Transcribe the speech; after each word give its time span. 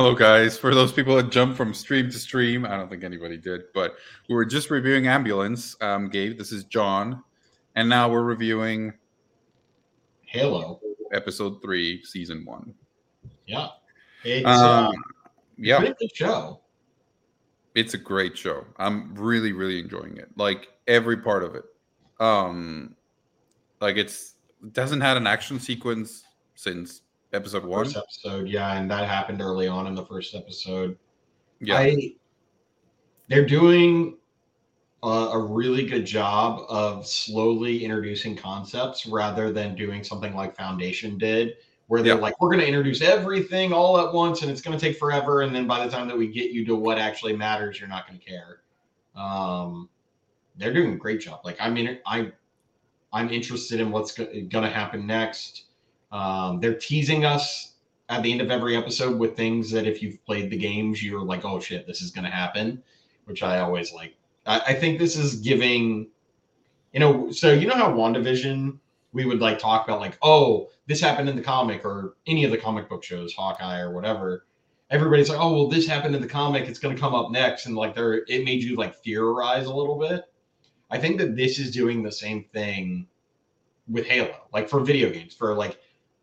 Hello, 0.00 0.14
guys. 0.14 0.56
For 0.56 0.74
those 0.74 0.92
people 0.92 1.14
that 1.16 1.30
jump 1.30 1.54
from 1.54 1.74
stream 1.74 2.06
to 2.10 2.18
stream, 2.18 2.64
I 2.64 2.70
don't 2.78 2.88
think 2.88 3.04
anybody 3.04 3.36
did, 3.36 3.64
but 3.74 3.96
we 4.30 4.34
were 4.34 4.46
just 4.46 4.70
reviewing 4.70 5.06
Ambulance. 5.06 5.76
Um, 5.82 6.08
Gabe, 6.08 6.38
this 6.38 6.52
is 6.52 6.64
John, 6.64 7.22
and 7.74 7.86
now 7.86 8.08
we're 8.08 8.22
reviewing 8.22 8.94
Halo. 10.24 10.80
episode 11.12 11.60
three, 11.60 12.02
season 12.02 12.46
one. 12.46 12.72
Yeah. 13.44 13.68
It's 14.24 14.46
Um, 14.46 14.86
uh, 14.86 14.92
yeah, 15.58 15.80
pretty 15.80 15.94
good 16.00 16.16
show. 16.16 16.62
it's 17.74 17.92
a 17.92 17.98
great 17.98 18.38
show. 18.38 18.64
I'm 18.78 19.14
really, 19.14 19.52
really 19.52 19.78
enjoying 19.78 20.16
it. 20.16 20.30
Like 20.34 20.68
every 20.88 21.18
part 21.18 21.44
of 21.44 21.54
it. 21.56 21.64
Um, 22.18 22.96
like 23.82 23.98
it's 23.98 24.36
it 24.64 24.72
doesn't 24.72 25.02
had 25.02 25.18
an 25.18 25.26
action 25.26 25.60
sequence 25.60 26.24
since 26.54 27.02
episode 27.32 27.64
one. 27.64 27.84
First 27.84 27.96
episode, 27.96 28.48
yeah, 28.48 28.74
and 28.78 28.90
that 28.90 29.08
happened 29.08 29.40
early 29.40 29.68
on 29.68 29.86
in 29.86 29.94
the 29.94 30.04
first 30.04 30.34
episode. 30.34 30.96
Yeah, 31.60 31.78
I 31.78 32.14
they're 33.28 33.46
doing 33.46 34.16
a, 35.02 35.06
a 35.06 35.38
really 35.38 35.86
good 35.86 36.04
job 36.04 36.66
of 36.68 37.06
slowly 37.06 37.84
introducing 37.84 38.36
concepts 38.36 39.06
rather 39.06 39.52
than 39.52 39.74
doing 39.74 40.02
something 40.04 40.34
like 40.34 40.56
Foundation 40.56 41.16
did, 41.16 41.54
where 41.86 42.02
they're 42.02 42.16
Yeah. 42.16 42.20
like, 42.20 42.40
we're 42.40 42.48
going 42.48 42.60
to 42.60 42.66
introduce 42.66 43.00
everything 43.00 43.72
all 43.72 43.98
at 43.98 44.12
once 44.12 44.42
and 44.42 44.50
it's 44.50 44.60
going 44.60 44.76
to 44.76 44.84
take 44.84 44.98
forever. 44.98 45.42
And 45.42 45.54
then 45.54 45.66
by 45.66 45.84
the 45.84 45.90
time 45.90 46.08
that 46.08 46.18
we 46.18 46.26
get 46.26 46.50
you 46.50 46.64
to 46.66 46.74
what 46.74 46.98
actually 46.98 47.36
matters, 47.36 47.78
you're 47.78 47.88
not 47.88 48.06
going 48.06 48.18
to 48.18 48.24
care. 48.24 48.60
Um, 49.16 49.88
they're 50.56 50.72
doing 50.72 50.92
a 50.92 50.96
great 50.96 51.20
job. 51.20 51.40
Like, 51.44 51.56
I 51.60 51.70
mean, 51.70 51.98
I, 52.04 52.32
I'm 53.12 53.30
interested 53.30 53.80
in 53.80 53.90
what's 53.90 54.12
going 54.12 54.50
to 54.50 54.68
happen 54.68 55.06
next. 55.06 55.66
Um, 56.12 56.60
they're 56.60 56.74
teasing 56.74 57.24
us 57.24 57.74
at 58.08 58.22
the 58.22 58.32
end 58.32 58.40
of 58.40 58.50
every 58.50 58.76
episode 58.76 59.18
with 59.18 59.36
things 59.36 59.70
that 59.70 59.86
if 59.86 60.02
you've 60.02 60.24
played 60.24 60.50
the 60.50 60.56
games, 60.56 61.02
you're 61.02 61.22
like, 61.22 61.44
oh 61.44 61.60
shit, 61.60 61.86
this 61.86 62.02
is 62.02 62.10
going 62.10 62.24
to 62.24 62.30
happen, 62.30 62.82
which 63.26 63.42
I 63.42 63.60
always 63.60 63.92
like. 63.92 64.16
I, 64.46 64.60
I 64.68 64.74
think 64.74 64.98
this 64.98 65.16
is 65.16 65.36
giving, 65.36 66.08
you 66.92 67.00
know, 67.00 67.30
so 67.30 67.52
you 67.52 67.68
know 67.68 67.76
how 67.76 67.92
WandaVision, 67.92 68.78
we 69.12 69.24
would 69.24 69.40
like 69.40 69.58
talk 69.58 69.86
about 69.86 70.00
like, 70.00 70.18
oh, 70.22 70.70
this 70.86 71.00
happened 71.00 71.28
in 71.28 71.36
the 71.36 71.42
comic 71.42 71.84
or 71.84 72.16
any 72.26 72.44
of 72.44 72.50
the 72.50 72.58
comic 72.58 72.88
book 72.88 73.04
shows, 73.04 73.32
Hawkeye 73.32 73.80
or 73.80 73.92
whatever. 73.92 74.46
Everybody's 74.90 75.28
like, 75.28 75.38
oh, 75.38 75.52
well, 75.52 75.68
this 75.68 75.86
happened 75.86 76.16
in 76.16 76.22
the 76.22 76.26
comic. 76.26 76.68
It's 76.68 76.80
going 76.80 76.94
to 76.94 77.00
come 77.00 77.14
up 77.14 77.30
next. 77.30 77.66
And 77.66 77.76
like, 77.76 77.94
there, 77.94 78.24
it 78.26 78.44
made 78.44 78.62
you 78.62 78.74
like 78.74 78.96
theorize 78.96 79.66
a 79.66 79.74
little 79.74 79.96
bit. 79.96 80.24
I 80.90 80.98
think 80.98 81.18
that 81.18 81.36
this 81.36 81.60
is 81.60 81.70
doing 81.70 82.02
the 82.02 82.10
same 82.10 82.44
thing 82.52 83.06
with 83.88 84.06
Halo, 84.06 84.34
like 84.52 84.68
for 84.68 84.80
video 84.80 85.10
games, 85.10 85.32
for 85.32 85.54
like, 85.54 85.78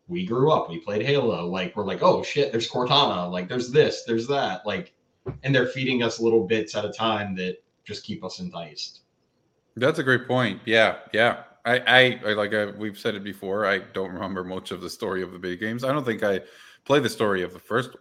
we 0.07 0.25
grew 0.25 0.51
up, 0.51 0.69
we 0.69 0.79
played 0.79 1.05
Halo. 1.05 1.47
Like 1.47 1.75
we're 1.75 1.85
like, 1.85 2.01
oh 2.01 2.23
shit, 2.23 2.51
there's 2.51 2.69
Cortana. 2.69 3.29
Like 3.29 3.49
there's 3.49 3.71
this, 3.71 4.03
there's 4.03 4.27
that. 4.27 4.65
Like, 4.65 4.93
and 5.43 5.53
they're 5.53 5.67
feeding 5.67 6.03
us 6.03 6.19
little 6.19 6.47
bits 6.47 6.75
at 6.75 6.85
a 6.85 6.91
time 6.91 7.35
that 7.35 7.57
just 7.83 8.03
keep 8.03 8.23
us 8.23 8.39
enticed. 8.39 9.01
That's 9.75 9.99
a 9.99 10.03
great 10.03 10.27
point. 10.27 10.61
Yeah, 10.65 10.97
yeah. 11.13 11.43
I, 11.65 11.79
I, 11.79 12.19
I 12.25 12.33
like 12.33 12.53
I, 12.53 12.65
we've 12.67 12.97
said 12.97 13.15
it 13.15 13.23
before. 13.23 13.65
I 13.65 13.79
don't 13.79 14.11
remember 14.11 14.43
much 14.43 14.71
of 14.71 14.81
the 14.81 14.89
story 14.89 15.21
of 15.21 15.33
the 15.33 15.37
video 15.37 15.57
games. 15.57 15.83
I 15.83 15.91
don't 15.91 16.05
think 16.05 16.23
I 16.23 16.41
played 16.85 17.03
the 17.03 17.09
story 17.09 17.43
of 17.43 17.51
the 17.51 17.59
first. 17.59 17.91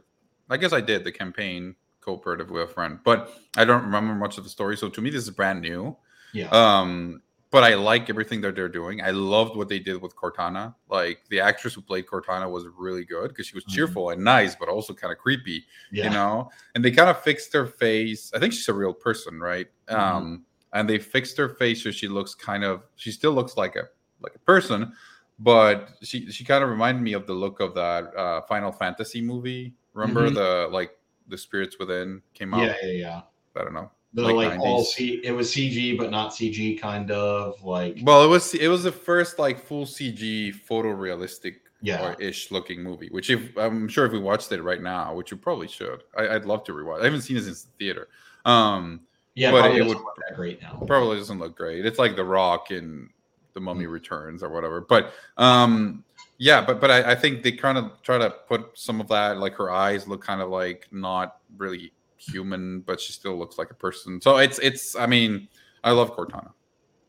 I 0.49 0.57
guess 0.57 0.73
I 0.73 0.81
did 0.81 1.03
the 1.03 1.11
campaign 1.11 1.75
cooperative 2.01 2.51
with 2.51 2.71
a 2.71 2.73
friend, 2.73 3.01
but 3.05 3.37
I 3.56 3.65
don't 3.65 3.83
remember 3.83 4.15
much 4.15 4.39
of 4.39 4.45
the 4.45 4.50
story. 4.50 4.77
So 4.77 4.89
to 4.89 5.00
me, 5.00 5.11
this 5.11 5.25
is 5.25 5.31
brand 5.31 5.61
new. 5.61 5.97
Yeah. 6.33 6.49
Um, 6.50 7.22
but 7.56 7.65
I 7.65 7.75
like 7.75 8.11
everything 8.11 8.43
that 8.43 8.55
they're 8.55 8.69
doing. 8.69 9.00
I 9.00 9.12
loved 9.12 9.56
what 9.56 9.69
they 9.71 9.78
did 9.78 10.03
with 10.03 10.15
Cortana. 10.15 10.75
Like 10.91 11.21
the 11.31 11.41
actress 11.41 11.72
who 11.72 11.81
played 11.81 12.05
Cortana 12.06 12.50
was 12.50 12.67
really 12.77 13.06
good 13.06 13.28
because 13.28 13.47
she 13.47 13.55
was 13.55 13.65
Mhm. 13.65 13.75
cheerful 13.75 14.11
and 14.11 14.22
nice, 14.22 14.55
but 14.55 14.69
also 14.69 14.93
kind 14.93 15.11
of 15.11 15.19
creepy 15.19 15.65
yeah. 15.91 16.05
you 16.05 16.11
know 16.11 16.50
and 16.75 16.84
they 16.84 16.91
kind 16.91 17.09
of 17.09 17.16
fixed 17.22 17.50
her 17.55 17.65
face 17.84 18.31
i 18.34 18.39
think 18.39 18.53
she's 18.53 18.69
a 18.69 18.75
real 18.75 18.93
person 18.93 19.41
right 19.41 19.69
Mhm. 19.89 19.99
um 19.99 20.45
and 20.75 20.84
they 20.91 20.99
fixed 20.99 21.37
her 21.39 21.49
face 21.49 21.83
so 21.83 21.91
she 21.91 22.09
looks 22.09 22.34
kind 22.34 22.62
of 22.65 22.83
she 22.97 23.11
still 23.11 23.33
looks 23.33 23.56
like 23.56 23.75
a 23.77 23.84
like 24.21 24.34
a 24.34 24.39
person 24.41 24.93
but 25.39 25.77
she 26.03 26.31
she 26.31 26.45
kind 26.45 26.62
of 26.65 26.69
reminded 26.71 27.03
me 27.03 27.12
of 27.15 27.27
the 27.27 27.33
look 27.45 27.61
of 27.61 27.75
that 27.75 28.15
uh 28.16 28.41
final 28.43 28.72
fantasy 28.72 29.21
movie 29.22 29.72
remember 29.95 30.28
Mhm. 30.28 30.34
the 30.34 30.69
like 30.78 30.93
the 31.28 31.39
spirits 31.39 31.78
within 31.78 32.21
came 32.34 32.53
out 32.53 32.66
yeah, 32.66 32.77
yeah, 32.83 32.93
yeah. 33.06 33.21
i 33.56 33.65
don't 33.65 33.72
know 33.81 33.91
The 34.15 34.22
Like 34.22 34.50
like, 34.50 34.61
all 34.61 34.84
C, 34.84 35.21
it 35.25 35.33
was 35.33 35.50
CG 35.53 35.99
but 35.99 36.11
not 36.11 36.31
CG 36.33 36.81
kind 36.81 37.11
of 37.11 37.62
like 37.62 37.99
well 38.03 38.25
it 38.25 38.28
was 38.28 38.55
it 38.55 38.69
was 38.69 38.83
the 38.84 38.93
first 38.93 39.39
like 39.39 39.62
full 39.62 39.84
cg 39.84 40.55
photorealistic 40.69 41.56
yeah. 41.83 42.03
or 42.03 42.21
ish 42.21 42.50
looking 42.50 42.83
movie 42.83 43.09
which 43.11 43.28
if 43.31 43.56
i'm 43.59 43.87
sure 43.89 44.06
if 44.06 44.12
we 44.12 44.19
watched 44.19 44.50
it 44.53 44.62
right 44.62 44.81
now 44.83 45.15
which 45.15 45.31
you 45.31 45.37
probably 45.37 45.69
should 45.69 46.03
I, 46.16 46.28
i'd 46.31 46.45
love 46.47 46.65
to 46.65 46.72
rewatch 46.72 47.03
i 47.03 47.05
haven't 47.05 47.21
seen 47.22 47.37
it 47.37 47.45
since 47.45 47.65
the 47.65 47.71
theater 47.78 48.09
um 48.47 49.00
Yeah, 49.34 49.50
but 49.50 49.72
it 49.77 49.83
would- 49.84 49.99
look 49.99 50.16
that 50.28 50.37
great 50.37 50.62
now. 50.62 50.83
probably 50.87 51.19
doesn't 51.19 51.39
look 51.39 51.55
great. 51.56 51.84
It's 51.84 51.99
like 51.99 52.16
The 52.16 52.25
Rock 52.25 52.71
and 52.71 53.11
The 53.53 53.61
Mummy 53.61 53.84
Mm. 53.84 53.91
Returns 53.93 54.43
or 54.43 54.49
whatever. 54.49 54.81
But 54.81 55.12
um, 55.37 56.03
yeah, 56.39 56.65
but 56.65 56.81
but 56.81 56.91
I, 56.91 57.12
I 57.12 57.15
think 57.15 57.43
they 57.43 57.53
kind 57.53 57.77
of 57.77 58.00
try 58.03 58.16
to 58.16 58.31
put 58.49 58.71
some 58.72 58.99
of 58.99 59.09
that, 59.09 59.37
like 59.39 59.53
her 59.56 59.71
eyes 59.71 60.09
look 60.09 60.22
kind 60.25 60.41
of 60.41 60.49
like 60.49 60.89
not 60.91 61.37
really 61.59 61.93
human, 62.16 62.81
but 62.81 63.00
she 63.00 63.12
still 63.12 63.37
looks 63.37 63.59
like 63.59 63.71
a 63.71 63.75
person. 63.75 64.21
So 64.21 64.38
it's 64.38 64.59
it's. 64.59 64.97
I 64.97 65.06
mean, 65.06 65.49
I 65.84 65.93
love 65.93 66.16
Cortana. 66.16 66.50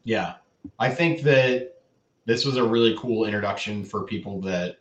Yeah. 0.03 0.35
I 0.79 0.89
think 0.89 1.21
that 1.23 1.81
this 2.25 2.45
was 2.45 2.57
a 2.57 2.63
really 2.63 2.95
cool 2.99 3.25
introduction 3.25 3.83
for 3.83 4.03
people 4.03 4.41
that 4.41 4.77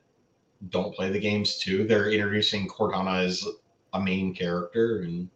don't 0.69 0.94
play 0.94 1.10
the 1.10 1.19
games 1.19 1.59
too. 1.59 1.84
They're 1.84 2.10
introducing 2.10 2.69
Cortana 2.69 3.25
as 3.25 3.47
a 3.92 4.00
main 4.00 4.34
character 4.34 5.00
and 5.00 5.28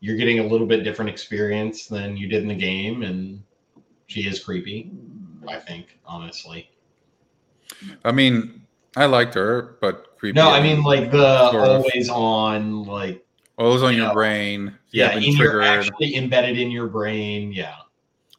you're 0.00 0.16
getting 0.16 0.38
a 0.38 0.46
little 0.46 0.66
bit 0.66 0.84
different 0.84 1.10
experience 1.10 1.86
than 1.86 2.16
you 2.16 2.28
did 2.28 2.42
in 2.42 2.48
the 2.48 2.54
game 2.54 3.02
and 3.02 3.42
she 4.06 4.22
is 4.22 4.42
creepy, 4.42 4.90
I 5.48 5.56
think, 5.56 5.98
honestly. 6.04 6.70
I 8.04 8.12
mean, 8.12 8.62
I 8.96 9.06
liked 9.06 9.34
her, 9.34 9.78
but 9.80 10.18
creepy. 10.18 10.36
No, 10.36 10.50
I 10.50 10.62
mean 10.62 10.82
like 10.82 11.10
the 11.10 11.26
of. 11.26 11.54
always 11.54 12.08
on 12.08 12.84
like 12.84 13.24
oh, 13.60 13.72
was 13.72 13.82
on 13.82 13.92
you 13.92 13.98
your 13.98 14.08
know, 14.08 14.14
brain. 14.14 14.76
yeah, 14.90 15.16
in 15.16 15.22
your 15.36 15.62
actually 15.62 16.16
embedded 16.16 16.58
in 16.58 16.70
your 16.70 16.88
brain. 16.88 17.52
Yeah. 17.52 17.76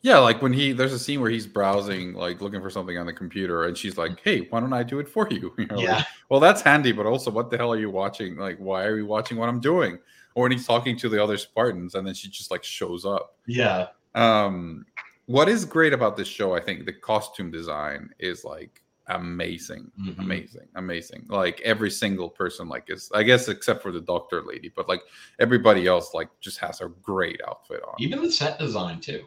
Yeah, 0.03 0.17
like 0.17 0.41
when 0.41 0.51
he 0.51 0.71
there's 0.71 0.93
a 0.93 0.99
scene 0.99 1.21
where 1.21 1.29
he's 1.29 1.45
browsing, 1.45 2.13
like 2.15 2.41
looking 2.41 2.59
for 2.59 2.71
something 2.71 2.97
on 2.97 3.05
the 3.05 3.13
computer, 3.13 3.65
and 3.65 3.77
she's 3.77 3.97
like, 3.99 4.19
"Hey, 4.23 4.47
why 4.49 4.59
don't 4.59 4.73
I 4.73 4.81
do 4.81 4.97
it 4.99 5.07
for 5.07 5.27
you?" 5.29 5.53
You 5.59 5.67
know, 5.67 5.75
like, 5.75 5.85
Yeah. 5.85 6.03
well, 6.29 6.39
that's 6.39 6.61
handy, 6.63 6.91
but 6.91 7.05
also, 7.05 7.29
what 7.29 7.51
the 7.51 7.57
hell 7.57 7.71
are 7.71 7.77
you 7.79 7.91
watching? 7.91 8.35
Like, 8.35 8.57
why 8.57 8.83
are 8.85 8.97
you 8.97 9.05
watching 9.05 9.37
what 9.37 9.47
I'm 9.47 9.59
doing? 9.59 9.99
Or 10.33 10.43
when 10.43 10.51
he's 10.51 10.65
talking 10.65 10.97
to 10.97 11.07
the 11.09 11.21
other 11.23 11.37
Spartans, 11.37 11.93
and 11.93 12.05
then 12.07 12.15
she 12.15 12.29
just 12.29 12.49
like 12.49 12.63
shows 12.63 13.05
up. 13.05 13.35
Yeah. 13.45 13.87
Um, 14.15 14.85
what 15.27 15.47
is 15.47 15.65
great 15.65 15.93
about 15.93 16.17
this 16.17 16.27
show, 16.27 16.55
I 16.55 16.59
think, 16.61 16.85
the 16.85 16.93
costume 16.93 17.51
design 17.51 18.09
is 18.17 18.43
like 18.43 18.80
amazing, 19.07 19.91
Mhm. 19.99 20.19
amazing, 20.19 20.67
amazing. 20.75 21.25
Like 21.29 21.61
every 21.61 21.91
single 21.91 22.29
person, 22.29 22.69
like 22.69 22.85
is 22.89 23.11
I 23.13 23.23
guess 23.23 23.47
except 23.47 23.81
for 23.81 23.91
the 23.91 24.01
doctor 24.01 24.43
lady, 24.43 24.71
but 24.75 24.87
like 24.87 25.01
everybody 25.39 25.87
else, 25.87 26.13
like 26.13 26.29
just 26.39 26.59
has 26.59 26.81
a 26.81 26.87
great 26.87 27.39
outfit 27.47 27.81
on. 27.87 27.95
Even 27.99 28.21
the 28.21 28.31
set 28.31 28.59
design 28.59 28.99
too. 28.99 29.25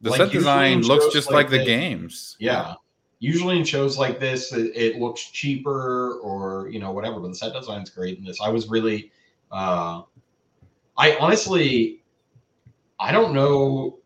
The 0.00 0.10
like, 0.10 0.18
set 0.18 0.32
design 0.32 0.82
looks 0.82 1.12
just 1.12 1.30
like 1.30 1.50
like, 1.50 1.50
the 1.50 1.64
games. 1.64 2.36
Yeah. 2.38 2.74
Usually 3.20 3.56
in 3.56 3.64
shows 3.64 3.96
like 3.96 4.20
this, 4.20 4.52
it, 4.52 4.72
it 4.74 4.96
looks 4.98 5.30
cheaper 5.30 6.18
or 6.18 6.68
you 6.68 6.78
know 6.78 6.92
whatever, 6.92 7.20
but 7.20 7.28
the 7.28 7.34
set 7.34 7.52
design's 7.54 7.90
great 7.90 8.18
in 8.18 8.24
this. 8.24 8.40
I 8.40 8.50
was 8.50 8.68
really, 8.68 9.10
uh, 9.50 10.02
I 10.96 11.16
honestly, 11.16 12.02
I 13.00 13.12
don't 13.12 13.32
know 13.32 13.98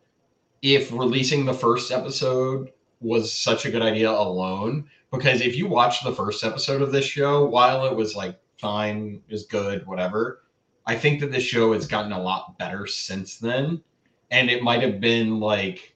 if 0.63 0.93
releasing 0.93 1.45
the 1.45 1.55
first 1.55 1.91
episode 1.91 2.73
was 3.01 3.33
such 3.33 3.65
a 3.65 3.71
good 3.71 3.83
idea 3.83 4.11
alone 4.11 4.89
because 5.11 5.41
if 5.41 5.57
you 5.57 5.67
watch 5.67 6.03
the 6.03 6.13
first 6.13 6.45
episode 6.45 6.83
of 6.83 6.93
this 6.93 7.05
show, 7.05 7.45
while 7.45 7.87
it 7.87 7.95
was 7.95 8.15
like 8.15 8.39
fine, 8.61 9.23
is 9.29 9.47
good, 9.47 9.87
whatever, 9.87 10.43
I 10.87 10.97
think 10.97 11.21
that 11.21 11.33
this 11.33 11.45
show 11.45 11.73
has 11.73 11.87
gotten 11.87 12.13
a 12.13 12.21
lot 12.21 12.59
better 12.59 12.87
since 12.87 13.37
then, 13.37 13.83
and 14.31 14.51
it 14.51 14.63
might 14.63 14.83
have 14.83 15.01
been 15.01 15.41
like 15.41 15.95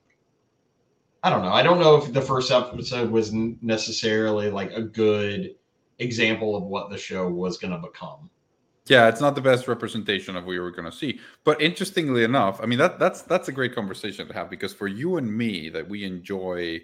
I 1.22 1.30
don't 1.30 1.42
know. 1.42 1.52
I 1.52 1.62
don't 1.62 1.78
know 1.78 1.96
if 1.96 2.12
the 2.12 2.20
first 2.20 2.50
episode 2.50 3.10
was 3.10 3.32
necessarily 3.32 4.50
like 4.50 4.72
a 4.72 4.82
good 4.82 5.54
example 6.00 6.56
of 6.56 6.64
what 6.64 6.90
the 6.90 6.98
show 6.98 7.28
was 7.28 7.58
going 7.58 7.70
to 7.70 7.78
become. 7.78 8.28
Yeah, 8.86 9.08
it's 9.08 9.20
not 9.20 9.36
the 9.36 9.40
best 9.40 9.68
representation 9.68 10.34
of 10.34 10.42
what 10.42 10.50
we 10.50 10.58
were 10.58 10.72
going 10.72 10.90
to 10.90 10.96
see. 10.96 11.20
But 11.44 11.62
interestingly 11.62 12.24
enough, 12.24 12.60
I 12.60 12.66
mean 12.66 12.80
that 12.80 12.98
that's 12.98 13.22
that's 13.22 13.48
a 13.48 13.52
great 13.52 13.74
conversation 13.74 14.26
to 14.26 14.34
have 14.34 14.50
because 14.50 14.74
for 14.74 14.88
you 14.88 15.16
and 15.16 15.32
me 15.32 15.68
that 15.68 15.88
we 15.88 16.04
enjoy, 16.04 16.80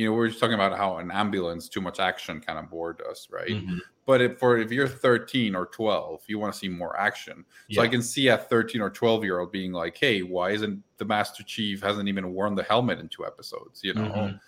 you 0.00 0.06
know, 0.06 0.12
we 0.12 0.18
we're 0.18 0.28
just 0.28 0.40
talking 0.40 0.54
about 0.54 0.76
how 0.76 0.96
an 0.98 1.10
ambulance 1.10 1.68
too 1.68 1.80
much 1.80 2.00
action 2.00 2.40
kind 2.40 2.58
of 2.58 2.70
bored 2.70 3.02
us, 3.10 3.28
right? 3.30 3.50
Mhm. 3.50 3.78
But 4.06 4.20
if 4.22 4.38
for 4.38 4.56
if 4.58 4.72
you're 4.72 4.88
13 4.88 5.54
or 5.54 5.66
12, 5.66 6.22
you 6.26 6.38
want 6.38 6.52
to 6.52 6.58
see 6.58 6.68
more 6.68 6.98
action. 6.98 7.44
So 7.70 7.82
I 7.82 7.88
can 7.88 8.02
see 8.02 8.28
a 8.28 8.38
13 8.38 8.80
or 8.80 8.90
12 8.90 9.24
year 9.24 9.38
old 9.40 9.52
being 9.52 9.72
like, 9.72 9.96
"Hey, 9.96 10.22
why 10.22 10.50
isn't 10.50 10.82
the 10.98 11.04
Master 11.04 11.42
Chief 11.44 11.82
hasn't 11.82 12.08
even 12.08 12.32
worn 12.32 12.54
the 12.54 12.62
helmet 12.64 12.98
in 12.98 13.08
two 13.08 13.24
episodes?" 13.26 13.84
You 13.84 13.94
know, 13.94 14.02
Mhm. 14.10 14.40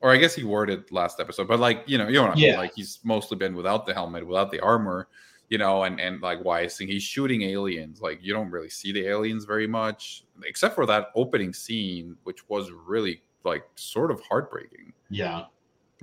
or 0.00 0.10
I 0.12 0.16
guess 0.16 0.34
he 0.34 0.44
wore 0.44 0.64
it 0.68 0.90
last 0.92 1.20
episode, 1.20 1.46
but 1.48 1.60
like 1.60 1.84
you 1.86 1.98
know, 1.98 2.08
you 2.08 2.14
know, 2.14 2.22
what 2.24 2.32
I 2.32 2.36
mean? 2.36 2.44
Yeah. 2.52 2.58
like 2.58 2.74
he's 2.74 2.98
mostly 3.04 3.36
been 3.36 3.54
without 3.54 3.86
the 3.86 3.94
helmet, 3.94 4.26
without 4.26 4.50
the 4.50 4.60
armor. 4.60 5.08
you 5.48 5.58
know, 5.58 5.84
and 5.84 6.00
and 6.00 6.20
like 6.22 6.42
Weissing, 6.44 6.88
he's 6.88 7.04
shooting 7.04 7.42
aliens. 7.42 8.00
Like 8.00 8.18
you 8.20 8.32
don't 8.32 8.50
really 8.50 8.68
see 8.68 8.90
the 8.90 9.06
aliens 9.06 9.44
very 9.44 9.68
much, 9.68 10.24
except 10.42 10.74
for 10.74 10.86
that 10.86 11.10
opening 11.14 11.52
scene, 11.52 12.16
which 12.24 12.48
was 12.48 12.72
really 12.72 13.22
like 13.46 13.64
sort 13.76 14.10
of 14.10 14.20
heartbreaking. 14.20 14.92
Yeah. 15.08 15.44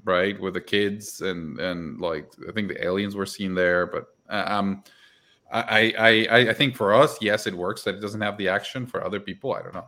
Right, 0.06 0.40
with 0.40 0.56
the 0.56 0.62
kids 0.62 1.22
and 1.22 1.60
and 1.60 2.00
like 2.01 2.31
I 2.50 2.51
think 2.51 2.68
the 2.68 2.84
aliens 2.84 3.16
were 3.16 3.28
seen 3.28 3.54
there, 3.54 3.86
but 3.86 4.07
uh, 4.28 4.44
um, 4.48 4.84
I 5.51 5.94
I 6.00 6.50
I 6.50 6.54
think 6.54 6.75
for 6.75 6.94
us, 6.94 7.22
yes, 7.22 7.45
it 7.45 7.54
works 7.54 7.84
that 7.84 7.95
it 7.95 8.01
doesn't 8.01 8.19
have 8.22 8.38
the 8.38 8.50
action. 8.50 8.88
For 8.88 9.06
other 9.06 9.19
people, 9.19 9.54
I 9.54 9.62
don't 9.62 9.75
know. 9.75 9.86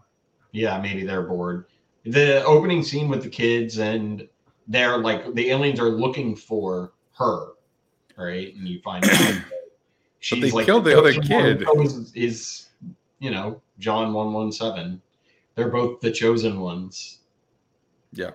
Yeah, 0.52 0.80
maybe 0.80 1.04
they're 1.04 1.24
bored. 1.24 1.66
The 2.06 2.44
opening 2.46 2.84
scene 2.84 3.10
with 3.10 3.24
the 3.24 3.30
kids 3.30 3.80
and 3.80 4.28
they're 4.68 4.98
like 4.98 5.34
the 5.34 5.50
aliens 5.50 5.80
are 5.80 5.90
looking 5.90 6.36
for 6.36 6.94
her, 7.18 7.54
right? 8.18 8.54
And 8.56 8.68
you 8.68 8.80
find 8.82 9.04
out 9.06 9.42
she's 10.20 10.42
they 10.42 10.52
like 10.52 10.66
killed 10.66 10.86
the 10.86 10.98
other 10.98 11.14
kid. 11.14 11.68
Is, 11.78 12.14
is 12.14 12.68
you 13.20 13.32
know 13.32 13.62
John 13.80 14.14
one 14.14 14.34
one 14.34 14.52
seven? 14.52 15.02
They're 15.56 15.70
both 15.70 16.00
the 16.02 16.12
chosen 16.12 16.60
ones. 16.60 17.20
Yeah. 18.16 18.32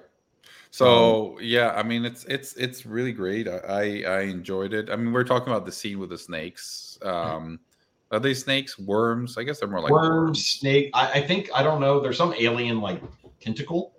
So 0.71 1.33
um, 1.33 1.39
yeah, 1.41 1.73
I 1.73 1.83
mean 1.83 2.05
it's 2.05 2.25
it's 2.27 2.55
it's 2.55 2.87
really 2.87 3.13
great. 3.13 3.49
I, 3.49 4.05
I, 4.05 4.21
enjoyed 4.23 4.73
it. 4.73 4.89
I 4.89 4.95
mean, 4.95 5.13
we're 5.13 5.25
talking 5.25 5.49
about 5.49 5.67
the 5.67 5.73
scene 5.73 5.99
with 5.99 6.11
the 6.11 6.19
snakes. 6.19 6.97
Um, 7.03 7.59
are 8.13 8.21
they 8.21 8.35
snakes? 8.35 8.79
Worms? 8.79 9.37
I 9.37 9.43
guess 9.43 9.59
they're 9.59 9.69
more 9.69 9.81
like 9.81 9.91
worms, 9.91 10.11
worms. 10.11 10.47
snake. 10.47 10.91
I, 10.95 11.13
I, 11.13 11.27
think 11.27 11.51
I 11.55 11.65
don't 11.65 11.81
know. 11.81 11.99
There's 11.99 12.19
some 12.19 12.35
alien 12.39 12.81
like 12.81 13.03
tentacle. 13.41 13.95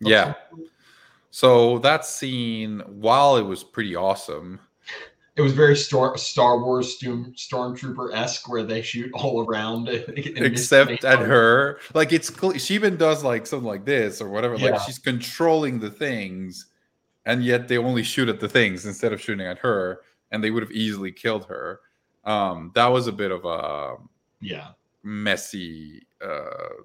Yeah. 0.00 0.34
Something. 0.50 0.68
So 1.30 1.78
that 1.80 2.06
scene, 2.06 2.80
while 2.86 3.36
it 3.36 3.42
was 3.42 3.62
pretty 3.62 3.94
awesome, 3.94 4.58
it 5.36 5.42
was 5.42 5.52
very 5.52 5.76
Star, 5.76 6.16
Star 6.16 6.58
Wars 6.58 6.96
Storm, 6.96 7.32
Stormtrooper 7.36 8.14
esque, 8.14 8.48
where 8.48 8.62
they 8.62 8.80
shoot 8.80 9.10
all 9.12 9.46
around, 9.46 9.88
except 10.16 11.04
at 11.04 11.18
her. 11.18 11.78
Like 11.92 12.12
it's 12.12 12.32
she 12.64 12.74
even 12.74 12.96
does 12.96 13.22
like 13.22 13.46
something 13.46 13.66
like 13.66 13.84
this 13.84 14.22
or 14.22 14.30
whatever. 14.30 14.56
Yeah. 14.56 14.70
Like 14.70 14.80
she's 14.80 14.98
controlling 14.98 15.78
the 15.78 15.90
things, 15.90 16.66
and 17.26 17.44
yet 17.44 17.68
they 17.68 17.76
only 17.76 18.02
shoot 18.02 18.30
at 18.30 18.40
the 18.40 18.48
things 18.48 18.86
instead 18.86 19.12
of 19.12 19.20
shooting 19.20 19.46
at 19.46 19.58
her, 19.58 20.00
and 20.30 20.42
they 20.42 20.50
would 20.50 20.62
have 20.62 20.72
easily 20.72 21.12
killed 21.12 21.44
her. 21.46 21.80
Um, 22.24 22.72
that 22.74 22.86
was 22.86 23.06
a 23.06 23.12
bit 23.12 23.30
of 23.30 23.44
a 23.44 23.96
yeah 24.40 24.68
messy 25.02 26.04
uh 26.20 26.82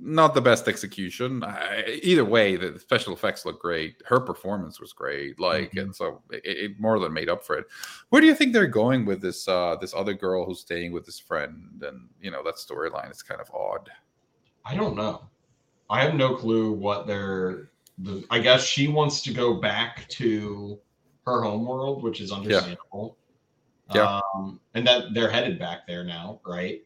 not 0.00 0.34
the 0.34 0.40
best 0.40 0.68
execution. 0.68 1.42
I, 1.42 2.00
either 2.02 2.24
way, 2.24 2.56
the 2.56 2.78
special 2.78 3.12
effects 3.12 3.44
look 3.44 3.60
great. 3.60 4.02
Her 4.06 4.20
performance 4.20 4.80
was 4.80 4.92
great. 4.92 5.40
Like, 5.40 5.70
mm-hmm. 5.70 5.78
and 5.78 5.96
so 5.96 6.22
it, 6.30 6.42
it, 6.44 6.80
more 6.80 6.98
than 6.98 7.12
made 7.12 7.28
up 7.28 7.44
for 7.44 7.56
it. 7.56 7.66
Where 8.10 8.20
do 8.20 8.26
you 8.26 8.34
think 8.34 8.52
they're 8.52 8.66
going 8.66 9.04
with 9.04 9.20
this? 9.20 9.48
Uh, 9.48 9.76
this 9.80 9.94
other 9.94 10.14
girl 10.14 10.44
who's 10.44 10.60
staying 10.60 10.92
with 10.92 11.06
this 11.06 11.18
friend, 11.18 11.82
and 11.82 12.08
you 12.20 12.30
know 12.30 12.42
that 12.44 12.56
storyline 12.56 13.10
is 13.10 13.22
kind 13.22 13.40
of 13.40 13.50
odd. 13.54 13.90
I 14.64 14.74
don't 14.74 14.96
know. 14.96 15.24
I 15.90 16.02
have 16.02 16.14
no 16.14 16.34
clue 16.34 16.72
what 16.72 17.06
they're. 17.06 17.70
The, 17.98 18.24
I 18.30 18.38
guess 18.38 18.64
she 18.64 18.88
wants 18.88 19.22
to 19.22 19.32
go 19.32 19.54
back 19.54 20.08
to 20.10 20.78
her 21.26 21.42
home 21.42 21.66
world, 21.66 22.02
which 22.02 22.20
is 22.20 22.30
understandable. 22.30 23.16
Yeah. 23.94 24.02
yeah. 24.02 24.20
Um, 24.34 24.60
and 24.74 24.86
that 24.86 25.14
they're 25.14 25.30
headed 25.30 25.58
back 25.58 25.86
there 25.86 26.04
now, 26.04 26.40
right? 26.46 26.82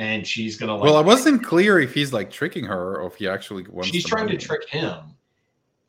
And 0.00 0.26
she's 0.26 0.56
gonna. 0.56 0.74
Like, 0.74 0.82
well, 0.82 0.96
I 0.96 1.02
wasn't 1.02 1.44
clear 1.44 1.78
if 1.78 1.92
he's 1.92 2.12
like 2.12 2.30
tricking 2.30 2.64
her 2.64 2.96
or 2.96 3.06
if 3.06 3.16
he 3.16 3.28
actually 3.28 3.64
wants. 3.68 3.90
She's 3.90 4.04
trying 4.04 4.26
money. 4.26 4.38
to 4.38 4.44
trick 4.44 4.68
him. 4.68 4.98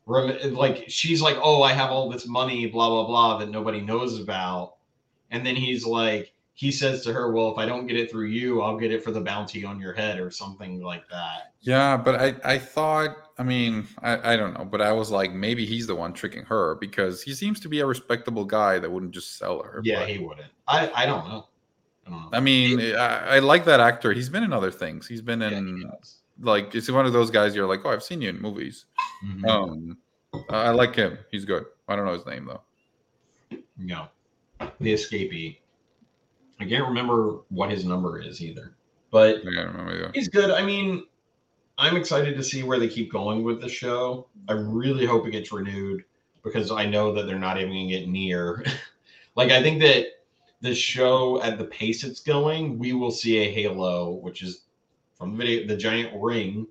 Like 0.06 0.84
she's 0.88 1.22
like, 1.22 1.38
"Oh, 1.40 1.62
I 1.62 1.72
have 1.72 1.90
all 1.90 2.10
this 2.10 2.26
money, 2.26 2.66
blah 2.66 2.88
blah 2.90 3.06
blah, 3.06 3.38
that 3.38 3.48
nobody 3.48 3.80
knows 3.80 4.20
about," 4.20 4.74
and 5.30 5.46
then 5.46 5.56
he's 5.56 5.86
like, 5.86 6.34
he 6.52 6.70
says 6.70 7.02
to 7.04 7.12
her, 7.14 7.32
"Well, 7.32 7.52
if 7.52 7.58
I 7.58 7.64
don't 7.64 7.86
get 7.86 7.96
it 7.96 8.10
through 8.10 8.26
you, 8.26 8.60
I'll 8.60 8.76
get 8.76 8.92
it 8.92 9.02
for 9.02 9.12
the 9.12 9.20
bounty 9.20 9.64
on 9.64 9.80
your 9.80 9.94
head 9.94 10.20
or 10.20 10.30
something 10.30 10.82
like 10.82 11.08
that." 11.08 11.54
Yeah, 11.62 11.96
but 11.96 12.20
I 12.20 12.34
I 12.44 12.58
thought, 12.58 13.16
I 13.38 13.44
mean, 13.44 13.86
I 14.02 14.34
I 14.34 14.36
don't 14.36 14.52
know, 14.58 14.66
but 14.66 14.82
I 14.82 14.92
was 14.92 15.10
like, 15.10 15.32
maybe 15.32 15.64
he's 15.64 15.86
the 15.86 15.94
one 15.94 16.12
tricking 16.12 16.44
her 16.44 16.74
because 16.74 17.22
he 17.22 17.32
seems 17.32 17.60
to 17.60 17.68
be 17.68 17.80
a 17.80 17.86
respectable 17.86 18.44
guy 18.44 18.78
that 18.78 18.90
wouldn't 18.90 19.12
just 19.12 19.38
sell 19.38 19.62
her. 19.62 19.80
Yeah, 19.84 20.00
but... 20.00 20.08
he 20.10 20.18
wouldn't. 20.18 20.52
I 20.68 20.90
I 20.94 21.06
don't 21.06 21.26
know. 21.28 21.46
I 22.32 22.40
mean, 22.40 22.80
I, 22.96 23.36
I, 23.36 23.38
like 23.38 23.64
that 23.66 23.80
actor. 23.80 24.12
He's 24.12 24.28
been 24.28 24.42
in 24.42 24.52
other 24.52 24.70
things. 24.70 25.06
He's 25.06 25.20
been 25.20 25.40
in 25.40 25.78
yeah, 25.78 25.90
he 26.00 26.44
like 26.44 26.74
it's 26.74 26.90
one 26.90 27.06
of 27.06 27.12
those 27.12 27.30
guys. 27.30 27.54
You're 27.54 27.66
like, 27.66 27.80
oh, 27.84 27.90
I've 27.90 28.02
seen 28.02 28.20
you 28.20 28.30
in 28.30 28.40
movies. 28.40 28.86
Mm-hmm. 29.24 29.44
Um, 29.46 29.98
I 30.50 30.70
like 30.70 30.94
him. 30.94 31.18
He's 31.30 31.44
good. 31.44 31.64
I 31.88 31.96
don't 31.96 32.06
know 32.06 32.14
his 32.14 32.26
name 32.26 32.46
though. 32.46 33.58
No, 33.78 34.08
the 34.80 34.92
escapee. 34.92 35.58
I 36.60 36.64
can't 36.64 36.86
remember 36.86 37.40
what 37.48 37.70
his 37.70 37.84
number 37.84 38.20
is 38.20 38.40
either, 38.40 38.74
but 39.10 39.42
he's 40.14 40.28
good. 40.28 40.50
I 40.50 40.64
mean, 40.64 41.04
I'm 41.78 41.96
excited 41.96 42.36
to 42.36 42.42
see 42.42 42.62
where 42.62 42.78
they 42.78 42.88
keep 42.88 43.12
going 43.12 43.42
with 43.42 43.60
the 43.60 43.68
show. 43.68 44.26
I 44.48 44.52
really 44.52 45.06
hope 45.06 45.26
it 45.26 45.32
gets 45.32 45.52
renewed 45.52 46.04
because 46.42 46.70
I 46.70 46.86
know 46.86 47.12
that 47.12 47.26
they're 47.26 47.38
not 47.38 47.58
even 47.58 47.72
going 47.72 47.88
to 47.88 47.98
get 47.98 48.08
near. 48.08 48.64
like, 49.34 49.50
I 49.50 49.62
think 49.62 49.80
that 49.82 50.06
the 50.62 50.74
show 50.74 51.42
at 51.42 51.58
the 51.58 51.64
pace 51.64 52.04
it's 52.04 52.20
going, 52.20 52.78
we 52.78 52.92
will 52.92 53.10
see 53.10 53.38
a 53.38 53.52
Halo, 53.52 54.12
which 54.14 54.42
is 54.42 54.62
from 55.18 55.32
the 55.32 55.36
video, 55.36 55.66
the 55.66 55.76
giant 55.76 56.12
ring. 56.20 56.66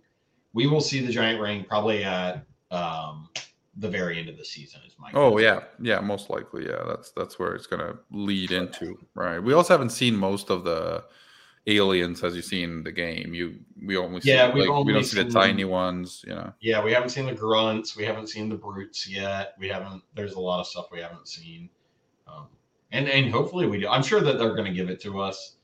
We 0.53 0.65
will 0.65 0.81
see 0.81 1.05
the 1.05 1.11
giant 1.11 1.39
ring 1.41 1.65
probably 1.67 2.03
at 2.03 2.45
um, 2.71 3.29
the 3.77 3.89
very 3.89 4.17
end 4.17 4.29
of 4.29 4.37
the 4.37 4.45
season. 4.45 4.81
Is 4.87 4.95
my 4.97 5.11
oh 5.13 5.37
yeah 5.37 5.61
yeah 5.79 5.99
most 5.99 6.29
likely 6.29 6.65
yeah 6.65 6.83
that's 6.87 7.11
that's 7.11 7.37
where 7.37 7.53
it's 7.53 7.67
gonna 7.67 7.95
lead 8.11 8.51
into 8.51 8.97
right. 9.13 9.39
We 9.39 9.53
also 9.53 9.73
haven't 9.73 9.91
seen 9.91 10.15
most 10.15 10.49
of 10.49 10.63
the 10.63 11.03
aliens 11.67 12.23
as 12.23 12.35
you 12.35 12.41
see 12.41 12.63
in 12.63 12.83
the 12.83 12.91
game. 12.91 13.33
You 13.33 13.59
we 13.85 13.97
only 13.97 14.21
yeah 14.23 14.47
see, 14.47 14.53
we 14.53 14.67
like, 14.67 14.85
we 14.85 14.93
don't 14.93 15.03
see 15.03 15.21
the 15.21 15.29
tiny 15.29 15.65
ones. 15.65 16.23
You 16.25 16.35
know 16.35 16.53
yeah 16.61 16.83
we 16.83 16.93
haven't 16.93 17.09
seen 17.09 17.25
the 17.25 17.35
grunts. 17.35 17.95
We 17.95 18.05
haven't 18.05 18.27
seen 18.27 18.47
the 18.47 18.55
brutes 18.55 19.07
yet. 19.07 19.53
We 19.59 19.67
haven't. 19.67 20.01
There's 20.15 20.33
a 20.33 20.39
lot 20.39 20.61
of 20.61 20.67
stuff 20.67 20.87
we 20.91 20.99
haven't 20.99 21.27
seen. 21.27 21.69
Um, 22.27 22.47
and 22.91 23.07
and 23.07 23.31
hopefully 23.31 23.67
we 23.67 23.79
do. 23.79 23.87
I'm 23.87 24.03
sure 24.03 24.21
that 24.21 24.37
they're 24.37 24.55
going 24.55 24.65
to 24.65 24.73
give 24.73 24.89
it 24.89 25.01
to 25.01 25.19
us. 25.19 25.55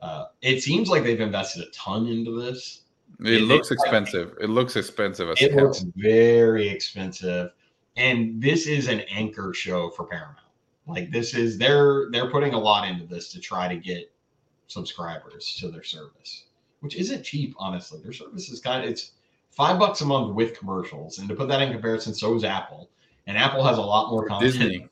Uh, 0.00 0.26
it 0.40 0.62
seems 0.62 0.88
like 0.88 1.02
they've 1.02 1.20
invested 1.20 1.62
a 1.62 1.70
ton 1.70 2.06
into 2.06 2.40
this. 2.40 2.82
It, 3.20 3.34
it 3.34 3.40
looks 3.42 3.70
expensive. 3.70 4.30
Like, 4.30 4.44
it 4.44 4.50
looks 4.50 4.76
expensive. 4.76 5.28
it 5.30 5.52
hell. 5.52 5.64
looks 5.64 5.84
very 5.96 6.68
expensive, 6.68 7.50
and 7.96 8.40
this 8.40 8.66
is 8.66 8.88
an 8.88 9.00
anchor 9.10 9.52
show 9.52 9.90
for 9.90 10.04
Paramount. 10.04 10.38
Like 10.86 11.10
this 11.10 11.34
is 11.34 11.58
they're 11.58 12.10
they're 12.10 12.30
putting 12.30 12.54
a 12.54 12.58
lot 12.58 12.88
into 12.88 13.06
this 13.06 13.30
to 13.32 13.40
try 13.40 13.68
to 13.68 13.76
get 13.76 14.10
subscribers 14.66 15.56
to 15.60 15.68
their 15.68 15.82
service, 15.82 16.44
which 16.80 16.96
isn't 16.96 17.24
cheap, 17.24 17.54
honestly. 17.58 18.00
Their 18.02 18.12
service 18.12 18.48
is 18.48 18.60
kind 18.60 18.84
of 18.84 18.90
it's 18.90 19.12
five 19.50 19.78
bucks 19.78 20.00
a 20.00 20.06
month 20.06 20.34
with 20.34 20.58
commercials, 20.58 21.18
and 21.18 21.28
to 21.28 21.34
put 21.34 21.48
that 21.48 21.60
in 21.60 21.72
comparison, 21.72 22.14
so 22.14 22.34
is 22.34 22.44
Apple, 22.44 22.88
and 23.26 23.36
Apple 23.36 23.62
has 23.64 23.78
a 23.78 23.82
lot 23.82 24.10
more 24.10 24.26
content. 24.26 24.52
Disney 24.52 24.88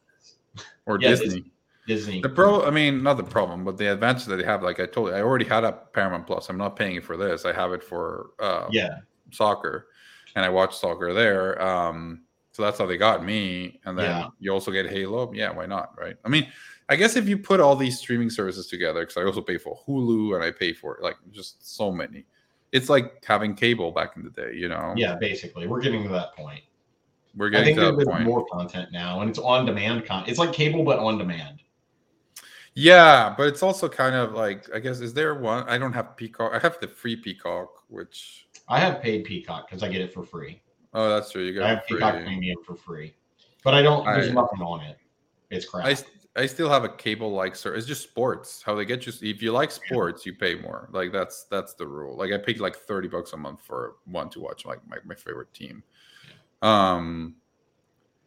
or 0.86 0.98
yeah, 1.00 1.10
Disney. 1.10 1.26
Disney. 1.26 1.50
Disney. 1.88 2.20
The 2.20 2.28
pro, 2.28 2.64
I 2.64 2.70
mean, 2.70 3.02
not 3.02 3.16
the 3.16 3.24
problem, 3.24 3.64
but 3.64 3.78
the 3.78 3.90
advantage 3.90 4.26
that 4.26 4.36
they 4.36 4.44
have, 4.44 4.62
like 4.62 4.78
I 4.78 4.86
told 4.86 5.08
you, 5.08 5.14
I 5.14 5.22
already 5.22 5.46
had 5.46 5.64
a 5.64 5.72
Paramount 5.72 6.26
Plus. 6.26 6.50
I'm 6.50 6.58
not 6.58 6.76
paying 6.76 7.00
for 7.00 7.16
this. 7.16 7.46
I 7.46 7.52
have 7.52 7.72
it 7.72 7.82
for 7.82 8.30
uh, 8.38 8.68
yeah 8.70 8.98
soccer, 9.30 9.88
and 10.36 10.44
I 10.44 10.50
watch 10.50 10.76
soccer 10.76 11.14
there. 11.14 11.60
Um, 11.60 12.22
so 12.52 12.62
that's 12.62 12.78
how 12.78 12.86
they 12.86 12.98
got 12.98 13.24
me. 13.24 13.80
And 13.86 13.98
then 13.98 14.04
yeah. 14.04 14.28
you 14.38 14.52
also 14.52 14.70
get 14.70 14.90
Halo. 14.90 15.32
Yeah, 15.32 15.50
why 15.50 15.64
not? 15.64 15.98
Right. 15.98 16.16
I 16.24 16.28
mean, 16.28 16.46
I 16.90 16.96
guess 16.96 17.16
if 17.16 17.26
you 17.26 17.38
put 17.38 17.58
all 17.58 17.74
these 17.74 17.98
streaming 17.98 18.30
services 18.30 18.66
together, 18.66 19.00
because 19.00 19.16
I 19.16 19.24
also 19.24 19.40
pay 19.40 19.56
for 19.56 19.80
Hulu 19.86 20.34
and 20.34 20.44
I 20.44 20.50
pay 20.50 20.74
for 20.74 20.98
like 21.00 21.16
just 21.32 21.74
so 21.74 21.90
many. 21.90 22.26
It's 22.70 22.90
like 22.90 23.24
having 23.24 23.54
cable 23.54 23.92
back 23.92 24.16
in 24.16 24.24
the 24.24 24.30
day, 24.30 24.52
you 24.54 24.68
know. 24.68 24.92
Yeah, 24.94 25.14
basically, 25.14 25.66
we're 25.66 25.80
getting 25.80 26.02
to 26.02 26.10
that 26.10 26.34
point. 26.36 26.60
We're 27.34 27.48
getting 27.48 27.78
I 27.78 27.82
think 27.82 27.96
to 27.96 28.04
that 28.04 28.10
point. 28.10 28.24
more 28.24 28.44
content 28.52 28.92
now, 28.92 29.22
and 29.22 29.30
it's 29.30 29.38
on 29.38 29.64
demand. 29.64 30.04
Con- 30.04 30.24
it's 30.26 30.38
like 30.38 30.52
cable, 30.52 30.84
but 30.84 30.98
on 30.98 31.16
demand. 31.16 31.62
Yeah, 32.80 33.34
but 33.36 33.48
it's 33.48 33.64
also 33.64 33.88
kind 33.88 34.14
of 34.14 34.34
like 34.34 34.72
I 34.72 34.78
guess 34.78 35.00
is 35.00 35.12
there 35.12 35.34
one? 35.34 35.68
I 35.68 35.78
don't 35.78 35.92
have 35.92 36.16
Peacock. 36.16 36.52
I 36.54 36.60
have 36.60 36.78
the 36.80 36.86
free 36.86 37.16
Peacock, 37.16 37.82
which 37.88 38.46
I 38.68 38.78
have 38.78 39.02
paid 39.02 39.24
Peacock 39.24 39.68
because 39.68 39.82
I 39.82 39.88
get 39.88 40.00
it 40.00 40.14
for 40.14 40.22
free. 40.22 40.62
Oh, 40.94 41.08
that's 41.08 41.32
true. 41.32 41.42
You 41.42 41.54
got 41.54 41.64
I 41.64 41.68
have 41.70 41.86
Peacock 41.88 42.22
Premium 42.22 42.56
for 42.64 42.76
free, 42.76 43.16
but 43.64 43.74
I 43.74 43.82
don't. 43.82 44.04
There's 44.04 44.28
I, 44.28 44.32
nothing 44.32 44.60
on 44.60 44.82
it. 44.82 44.96
It's 45.50 45.66
crap. 45.66 45.86
I, 45.86 45.96
I 46.40 46.46
still 46.46 46.70
have 46.70 46.84
a 46.84 46.88
cable 46.88 47.32
like 47.32 47.56
sir. 47.56 47.74
It's 47.74 47.84
just 47.84 48.04
sports. 48.04 48.62
How 48.62 48.76
they 48.76 48.84
get 48.84 49.06
you. 49.06 49.12
If 49.22 49.42
you 49.42 49.50
like 49.50 49.72
sports, 49.72 50.24
you 50.24 50.34
pay 50.34 50.54
more. 50.54 50.88
Like 50.92 51.10
that's 51.10 51.46
that's 51.50 51.74
the 51.74 51.86
rule. 51.86 52.16
Like 52.16 52.30
I 52.30 52.38
paid 52.38 52.60
like 52.60 52.76
thirty 52.76 53.08
bucks 53.08 53.32
a 53.32 53.36
month 53.36 53.60
for 53.60 53.96
one 54.04 54.30
to 54.30 54.40
watch 54.40 54.64
like 54.64 54.86
my, 54.86 54.98
my 55.04 55.16
favorite 55.16 55.52
team. 55.52 55.82
Um. 56.62 57.34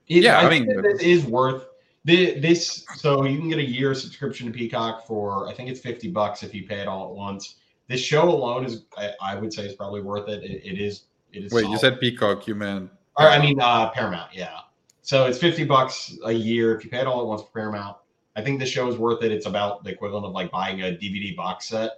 It, 0.10 0.24
yeah, 0.24 0.40
I, 0.40 0.48
I 0.48 0.50
mean, 0.50 0.70
it 0.70 1.02
is 1.02 1.24
worth 1.24 1.68
this 2.04 2.86
so 2.96 3.26
you 3.26 3.38
can 3.38 3.50
get 3.50 3.60
a 3.60 3.66
year 3.66 3.94
subscription 3.94 4.48
to 4.48 4.54
Peacock 4.54 5.06
for 5.06 5.48
I 5.48 5.54
think 5.54 5.70
it's 5.70 5.80
fifty 5.80 6.10
bucks 6.10 6.44
if 6.44 6.54
you 6.54 6.68
pay 6.68 6.80
it 6.80 6.88
all 6.88 7.10
at 7.10 7.16
once. 7.16 7.56
This 7.88 8.02
show 8.02 8.30
alone 8.30 8.66
is 8.66 8.86
I, 8.98 9.12
I 9.22 9.36
would 9.36 9.54
say 9.54 9.66
is 9.66 9.76
probably 9.76 10.02
worth 10.02 10.28
it. 10.28 10.44
It, 10.44 10.66
it 10.66 10.82
is. 10.82 11.04
It 11.32 11.46
is. 11.46 11.52
Wait, 11.52 11.62
solid. 11.62 11.74
you 11.74 11.80
said 11.80 12.00
Peacock? 12.00 12.48
You 12.48 12.56
meant? 12.56 12.90
Or, 13.18 13.28
I 13.28 13.40
mean 13.40 13.60
uh, 13.62 13.90
Paramount. 13.92 14.34
Yeah. 14.34 14.60
So 15.02 15.26
it's 15.26 15.38
fifty 15.38 15.64
bucks 15.64 16.18
a 16.26 16.32
year 16.32 16.76
if 16.76 16.84
you 16.84 16.90
pay 16.90 17.00
it 17.00 17.08
all 17.08 17.22
at 17.22 17.28
once 17.28 17.42
for 17.42 17.50
Paramount. 17.50 17.98
I 18.36 18.42
think 18.42 18.60
the 18.60 18.66
show 18.66 18.88
is 18.88 18.98
worth 18.98 19.24
it. 19.24 19.32
It's 19.32 19.46
about 19.46 19.84
the 19.84 19.92
equivalent 19.92 20.26
of 20.26 20.32
like 20.32 20.52
buying 20.52 20.82
a 20.82 20.86
DVD 20.86 21.36
box 21.36 21.68
set. 21.68 21.92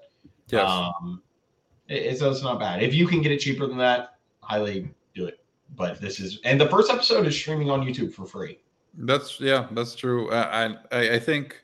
Yes. 0.50 0.68
Um, 0.68 1.22
it, 1.88 2.18
so 2.18 2.32
it's 2.32 2.42
not 2.42 2.60
bad. 2.60 2.82
If 2.82 2.94
you 2.94 3.08
can 3.08 3.22
get 3.22 3.32
it 3.32 3.40
cheaper 3.40 3.68
than 3.68 3.78
that, 3.78 4.16
highly 4.42 4.90
do 5.14 5.26
it. 5.26 5.40
But 5.76 6.02
this 6.02 6.20
is, 6.20 6.40
and 6.44 6.60
the 6.60 6.68
first 6.68 6.92
episode 6.92 7.26
is 7.28 7.36
streaming 7.36 7.70
on 7.70 7.82
YouTube 7.82 8.14
for 8.14 8.26
free. 8.26 8.60
That's 8.96 9.40
yeah, 9.40 9.68
that's 9.72 9.96
true. 9.96 10.30
Uh, 10.30 10.76
I 10.92 11.16
I 11.16 11.20
think, 11.20 11.64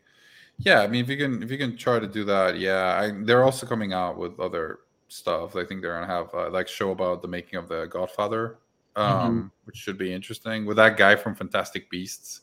yeah. 0.58 0.82
I 0.82 0.88
mean, 0.88 1.04
if 1.04 1.10
you 1.10 1.18
can 1.18 1.44
if 1.44 1.52
you 1.52 1.58
can 1.58 1.78
try 1.78 2.00
to 2.00 2.08
do 2.08 2.24
that, 2.26 2.58
yeah. 2.58 3.00
I, 3.00 3.12
they're 3.24 3.44
also 3.44 3.68
coming 3.68 3.94
out 3.94 4.18
with 4.18 4.40
other 4.40 4.80
stuff. 5.08 5.56
I 5.56 5.64
think 5.66 5.82
they're 5.82 5.94
gonna 5.94 6.08
have 6.08 6.34
uh, 6.34 6.50
like 6.50 6.68
show 6.68 6.92
about 6.92 7.22
the 7.22 7.28
making 7.28 7.60
of 7.60 7.68
the 7.68 7.86
Godfather, 7.86 8.58
um, 8.96 9.06
mm-hmm. 9.06 9.48
which 9.66 9.78
should 9.78 9.98
be 9.98 10.12
interesting. 10.12 10.66
With 10.66 10.78
that 10.78 10.98
guy 10.98 11.16
from 11.16 11.36
Fantastic 11.36 11.90
Beasts 11.90 12.42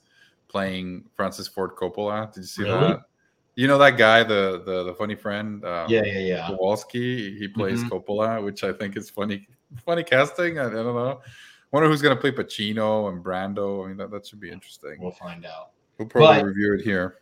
playing 0.49 1.05
Francis 1.15 1.49
Ford 1.49 1.73
Coppola. 1.77 2.33
Did 2.33 2.41
you 2.41 2.47
see 2.47 2.63
really? 2.63 2.89
that? 2.89 3.03
You 3.57 3.67
know 3.67 3.79
that 3.79 3.97
guy, 3.97 4.23
the 4.23 4.63
the, 4.65 4.85
the 4.85 4.95
funny 4.95 5.15
friend. 5.15 5.65
Um, 5.65 5.91
yeah, 5.91 6.05
yeah, 6.05 6.19
yeah. 6.19 6.47
Kowalski. 6.49 7.37
He 7.39 7.49
plays 7.49 7.83
mm-hmm. 7.83 7.89
Coppola, 7.89 8.45
which 8.45 8.63
I 8.63 8.73
think 8.73 8.97
is 8.97 9.11
funny. 9.11 9.49
Funny 9.85 10.05
casting. 10.05 10.59
I, 10.59 10.67
I 10.67 10.71
don't 10.71 10.95
know. 10.95 11.21
Wonder 11.73 11.89
who's 11.89 12.03
gonna 12.03 12.17
play 12.17 12.33
Pacino 12.33 13.09
and 13.09 13.25
Brando. 13.25 13.85
I 13.85 13.89
mean, 13.89 13.97
that, 13.97 14.11
that 14.11 14.27
should 14.27 14.41
be 14.41 14.51
interesting. 14.51 14.97
We'll 14.99 15.11
find 15.11 15.45
out. 15.45 15.71
We'll 15.99 16.09
probably 16.09 16.43
but 16.43 16.47
review 16.47 16.75
it 16.75 16.83
here. 16.83 17.19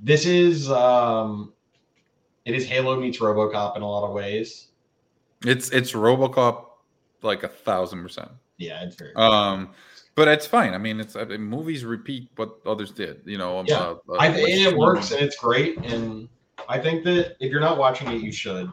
This 0.00 0.26
is 0.26 0.70
um, 0.70 1.52
it 2.44 2.54
is 2.54 2.66
Halo 2.66 2.98
meets 3.00 3.18
RoboCop 3.18 3.76
in 3.76 3.82
a 3.82 3.88
lot 3.88 4.06
of 4.06 4.14
ways. 4.14 4.68
It's 5.44 5.70
it's 5.70 5.92
RoboCop 5.92 6.64
like 7.22 7.42
a 7.42 7.48
thousand 7.48 8.02
percent. 8.02 8.30
Yeah, 8.58 8.82
it's 8.82 8.96
very. 8.96 9.14
Um, 9.14 9.70
but 10.14 10.28
it's 10.28 10.46
fine. 10.46 10.74
I 10.74 10.78
mean, 10.78 10.98
it's 11.00 11.14
I 11.14 11.24
mean, 11.24 11.42
movies 11.42 11.84
repeat 11.84 12.28
what 12.36 12.58
others 12.66 12.90
did. 12.90 13.20
You 13.24 13.38
know, 13.38 13.62
yeah, 13.66 13.76
uh, 13.76 13.96
uh, 14.08 14.16
I 14.18 14.28
it 14.30 14.76
works 14.76 15.12
and 15.12 15.20
it's 15.20 15.36
great. 15.36 15.78
And 15.78 16.28
I 16.68 16.78
think 16.78 17.04
that 17.04 17.36
if 17.40 17.52
you're 17.52 17.60
not 17.60 17.78
watching 17.78 18.08
it, 18.08 18.20
you 18.20 18.32
should. 18.32 18.70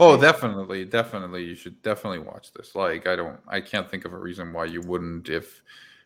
Oh, 0.00 0.20
definitely, 0.20 0.84
definitely. 0.84 1.44
You 1.44 1.54
should 1.54 1.80
definitely 1.82 2.20
watch 2.20 2.52
this. 2.52 2.74
Like, 2.74 3.06
I 3.06 3.16
don't, 3.16 3.38
I 3.46 3.60
can't 3.60 3.88
think 3.88 4.04
of 4.04 4.12
a 4.12 4.18
reason 4.18 4.52
why 4.52 4.64
you 4.64 4.80
wouldn't 4.80 5.28
if 5.28 5.62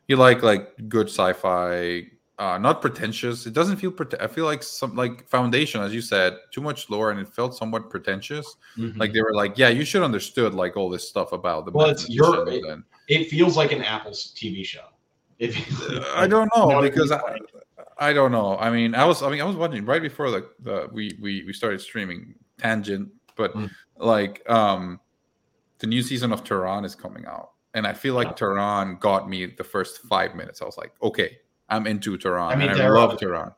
you 0.09 0.17
like 0.17 0.43
like 0.43 0.89
good 0.89 1.09
sci-fi, 1.09 2.07
uh, 2.39 2.59
not 2.59 2.81
pretentious. 2.81 3.47
It 3.47 3.53
doesn't 3.53 3.77
feel. 3.77 3.91
Pre- 3.91 4.19
I 4.21 4.27
feel 4.27 4.45
like 4.45 4.63
some 4.63 4.95
like 4.95 5.29
Foundation, 5.29 5.81
as 5.81 5.93
you 5.93 6.01
said, 6.01 6.37
too 6.51 6.61
much 6.61 6.89
lore, 6.89 7.11
and 7.11 7.21
it 7.21 7.29
felt 7.29 7.57
somewhat 7.57 7.91
pretentious. 7.91 8.57
Mm-hmm. 8.77 8.99
Like 8.99 9.13
they 9.13 9.23
were 9.23 9.35
like, 9.35 9.59
yeah, 9.59 9.69
you 9.69 9.85
should 9.85 10.03
understood 10.03 10.55
like 10.55 10.77
all 10.77 10.89
this 10.89 11.09
stuff 11.09 11.33
about 11.33 11.67
the. 11.67 11.73
Well, 11.73 11.89
it's 11.91 12.09
your. 12.09 12.49
It, 12.49 12.65
it, 13.09 13.29
feels 13.29 13.57
like 13.57 13.73
an 13.73 13.83
Apple's 13.83 14.33
TV 14.37 14.65
show. 14.65 14.85
If 15.39 15.57
I 16.17 16.27
don't 16.27 16.51
know 16.55 16.81
because 16.81 17.11
I, 17.11 17.39
I 17.99 18.13
don't 18.13 18.33
know. 18.33 18.57
I 18.59 18.71
mean, 18.71 18.95
I 18.95 19.05
was. 19.05 19.23
I 19.23 19.31
mean, 19.31 19.41
I 19.41 19.45
was 19.45 19.57
watching 19.57 19.85
right 19.85 20.03
before 20.03 20.31
the, 20.31 20.49
the 20.61 20.89
we 20.93 21.19
we 21.21 21.45
we 21.45 21.53
started 21.53 21.81
streaming 21.81 22.35
Tangent 22.59 23.09
but 23.39 23.55
mm. 23.55 23.71
like 23.97 24.43
um 24.51 25.01
the 25.79 25.87
new 25.87 26.03
season 26.03 26.33
of 26.33 26.45
Tehran 26.45 26.85
is 26.85 26.95
coming 26.95 27.25
out. 27.25 27.53
And 27.75 27.87
I 27.87 27.93
feel 27.93 28.15
like 28.15 28.37
Tehran 28.37 28.99
got 28.99 29.29
me 29.29 29.47
the 29.47 29.65
first 29.65 30.03
five 30.03 30.35
minutes. 30.35 30.61
I 30.61 30.65
was 30.65 30.77
like, 30.77 30.93
okay, 31.03 31.39
I'm 31.69 31.87
into 31.87 32.17
Tehran. 32.19 32.53
I 32.53 32.57
mean, 32.57 32.71
I 32.71 32.89
love 32.89 33.19
Tehran. 33.19 33.53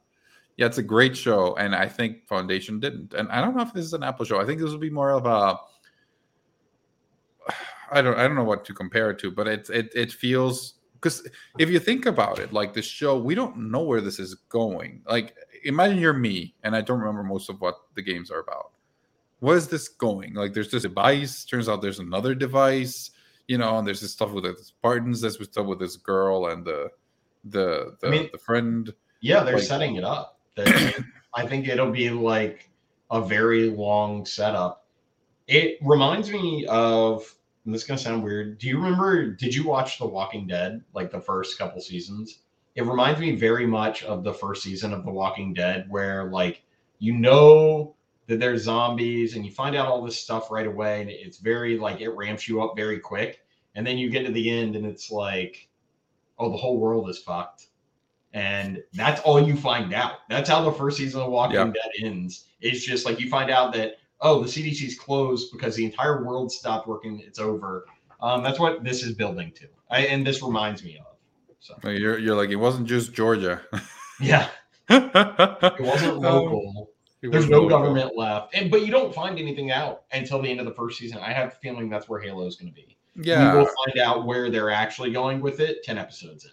Yeah, 0.57 0.67
it's 0.67 0.79
a 0.79 0.83
great 0.83 1.17
show. 1.17 1.57
And 1.57 1.75
I 1.75 1.89
think 1.89 2.27
Foundation 2.29 2.81
didn't. 2.81 3.15
And 3.15 3.31
I 3.31 3.41
don't 3.41 3.57
know 3.57 3.63
if 3.63 3.73
this 3.73 3.85
is 3.85 3.95
an 3.95 4.03
Apple 4.03 4.27
show. 4.27 4.41
I 4.41 4.45
think 4.45 4.61
this 4.61 4.71
will 4.71 4.79
be 4.79 4.91
more 4.91 5.11
of 5.13 5.27
a 5.27 5.59
I 7.93 8.03
don't 8.03 8.19
I 8.19 8.27
don't 8.27 8.37
know 8.37 8.45
what 8.45 8.65
to 8.67 8.75
compare 8.75 9.11
it 9.11 9.19
to, 9.21 9.31
but 9.31 9.49
it 9.49 9.71
it 9.71 9.91
it 9.95 10.13
feels 10.13 10.75
because 10.95 11.27
if 11.59 11.71
you 11.71 11.79
think 11.79 12.05
about 12.05 12.39
it, 12.39 12.53
like 12.53 12.75
the 12.75 12.83
show, 12.83 13.19
we 13.19 13.35
don't 13.35 13.57
know 13.71 13.81
where 13.81 14.03
this 14.03 14.19
is 14.19 14.35
going. 14.35 15.03
Like 15.07 15.35
imagine 15.65 15.99
you're 15.99 16.13
me 16.13 16.55
and 16.63 16.77
I 16.77 16.83
don't 16.83 17.01
remember 17.01 17.23
most 17.23 17.49
of 17.49 17.61
what 17.61 17.77
the 17.95 18.03
games 18.03 18.31
are 18.31 18.41
about 18.41 18.73
what 19.41 19.57
is 19.57 19.69
this 19.69 19.89
going? 19.89 20.35
Like, 20.35 20.53
there's 20.53 20.71
this 20.71 20.83
device. 20.83 21.45
Turns 21.45 21.69
out 21.69 21.83
there's 21.83 21.99
another 21.99 22.35
device. 22.35 23.11
You 23.49 23.59
know, 23.59 23.79
and 23.79 23.87
there's 23.87 24.01
this 24.01 24.13
stuff 24.13 24.31
with 24.31 24.45
the 24.45 24.57
Spartans. 24.63 25.21
There's 25.21 25.43
stuff 25.43 25.67
with 25.67 25.81
this 25.81 25.97
girl 25.97 26.47
and 26.47 26.65
the 26.65 26.91
the 27.45 27.97
the, 28.01 28.07
I 28.07 28.11
mean, 28.11 28.29
the 28.31 28.39
friend. 28.39 28.93
Yeah, 29.21 29.43
they're 29.43 29.57
like, 29.57 29.65
setting 29.65 29.97
it 29.97 30.05
up. 30.05 30.39
I 31.35 31.47
think 31.47 31.67
it'll 31.67 31.91
be 31.91 32.11
like 32.11 32.71
a 33.11 33.21
very 33.21 33.71
long 33.71 34.25
setup. 34.25 34.87
It 35.49 35.79
reminds 35.83 36.31
me 36.31 36.67
of. 36.69 37.35
this 37.67 37.83
is 37.83 37.89
gonna 37.89 37.99
sound 37.99 38.23
weird. 38.23 38.59
Do 38.59 38.69
you 38.69 38.77
remember? 38.77 39.33
Did 39.33 39.55
you 39.55 39.67
watch 39.67 39.99
The 39.99 40.07
Walking 40.07 40.47
Dead? 40.47 40.83
Like 40.95 41.11
the 41.11 41.21
first 41.21 41.59
couple 41.59 41.81
seasons. 41.81 42.41
It 42.77 42.83
reminds 42.83 43.19
me 43.19 43.35
very 43.35 43.67
much 43.67 44.05
of 44.05 44.23
the 44.23 44.33
first 44.33 44.63
season 44.63 44.93
of 44.93 45.05
The 45.05 45.11
Walking 45.11 45.55
Dead, 45.55 45.87
where 45.89 46.31
like 46.31 46.63
you 47.01 47.15
know 47.15 47.97
that 48.31 48.39
there's 48.39 48.63
zombies 48.63 49.35
and 49.35 49.45
you 49.45 49.51
find 49.51 49.75
out 49.75 49.89
all 49.89 50.03
this 50.05 50.19
stuff 50.19 50.53
right 50.53 50.67
away 50.67 51.01
and 51.01 51.11
it's 51.11 51.39
very 51.39 51.77
like 51.77 52.01
it 52.01 52.11
ramps 52.11 52.47
you 52.47 52.63
up 52.63 52.77
very 52.77 53.01
quick 53.01 53.41
and 53.75 53.85
then 53.85 53.99
you 53.99 54.09
get 54.09 54.25
to 54.25 54.33
the 54.33 54.51
end 54.51 54.77
and 54.77 54.87
it's 54.87 55.11
like 55.11 55.69
oh 56.39 56.49
the 56.49 56.57
whole 56.57 56.79
world 56.79 57.11
is 57.11 57.19
fucked. 57.19 57.67
And 58.33 58.81
that's 58.93 59.21
all 59.23 59.43
you 59.43 59.57
find 59.57 59.93
out. 59.93 60.21
That's 60.29 60.49
how 60.49 60.63
the 60.63 60.71
first 60.71 60.97
season 60.97 61.21
of 61.21 61.33
walking 61.33 61.57
yeah. 61.57 61.65
dead 61.65 61.91
ends. 62.07 62.45
It's 62.61 62.85
just 62.85 63.05
like 63.05 63.19
you 63.19 63.29
find 63.29 63.51
out 63.51 63.73
that 63.75 63.97
oh 64.21 64.41
the 64.41 64.49
cdc's 64.49 64.97
closed 64.97 65.51
because 65.51 65.75
the 65.75 65.85
entire 65.85 66.25
world 66.25 66.53
stopped 66.53 66.87
working. 66.87 67.21
It's 67.27 67.41
over. 67.41 67.87
Um, 68.23 68.45
that's 68.45 68.61
what 68.61 68.85
this 68.85 69.03
is 69.03 69.15
building 69.15 69.51
to. 69.57 69.67
I, 69.91 70.03
and 70.03 70.25
this 70.25 70.41
reminds 70.41 70.85
me 70.85 70.99
of 70.99 71.17
so. 71.59 71.77
You're, 71.91 72.19
you're 72.19 72.37
like 72.37 72.51
it 72.51 72.57
wasn't 72.57 72.87
just 72.87 73.13
georgia. 73.13 73.61
Yeah. 74.21 74.49
It 74.93 75.81
wasn't 75.81 76.15
um, 76.15 76.21
local 76.21 76.91
there's 77.23 77.49
no 77.49 77.69
government 77.69 78.17
left, 78.17 78.55
and 78.55 78.71
but 78.71 78.85
you 78.85 78.91
don't 78.91 79.15
find 79.15 79.39
anything 79.39 79.71
out 79.71 80.05
until 80.13 80.41
the 80.41 80.49
end 80.51 80.61
of 80.61 80.67
the 80.67 80.73
first 80.73 80.99
season. 80.99 81.19
I 81.19 81.33
have 81.33 81.49
a 81.49 81.57
feeling 81.57 81.91
that's 81.91 82.09
where 82.09 82.21
Halo 82.21 82.47
is 82.47 82.57
going 82.57 82.71
to 82.71 82.75
be. 82.75 82.97
Yeah, 83.17 83.53
we 83.53 83.59
will 83.59 83.71
find 83.85 83.99
out 83.99 84.25
where 84.25 84.51
they're 84.51 84.71
actually 84.71 85.13
going 85.13 85.41
with 85.41 85.61
it 85.61 85.83
ten 85.83 85.99
episodes 85.99 86.45
in. 86.45 86.53